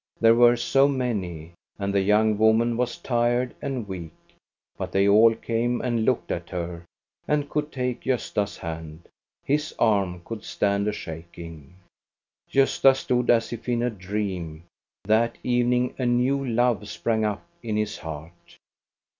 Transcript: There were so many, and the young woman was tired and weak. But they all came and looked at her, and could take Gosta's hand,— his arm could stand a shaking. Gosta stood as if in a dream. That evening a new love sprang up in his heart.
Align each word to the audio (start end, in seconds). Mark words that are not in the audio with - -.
There 0.19 0.33
were 0.33 0.57
so 0.57 0.87
many, 0.87 1.53
and 1.77 1.93
the 1.93 2.01
young 2.01 2.35
woman 2.39 2.75
was 2.75 2.97
tired 2.97 3.53
and 3.61 3.87
weak. 3.87 4.11
But 4.75 4.91
they 4.93 5.07
all 5.07 5.35
came 5.35 5.79
and 5.79 6.05
looked 6.05 6.31
at 6.31 6.49
her, 6.49 6.85
and 7.27 7.47
could 7.47 7.71
take 7.71 8.01
Gosta's 8.01 8.57
hand,— 8.57 9.07
his 9.45 9.75
arm 9.77 10.23
could 10.25 10.43
stand 10.43 10.87
a 10.87 10.91
shaking. 10.91 11.75
Gosta 12.51 12.95
stood 12.95 13.29
as 13.29 13.53
if 13.53 13.69
in 13.69 13.83
a 13.83 13.91
dream. 13.91 14.63
That 15.03 15.37
evening 15.43 15.93
a 15.99 16.07
new 16.07 16.43
love 16.47 16.89
sprang 16.89 17.23
up 17.23 17.45
in 17.61 17.77
his 17.77 17.99
heart. 17.99 18.57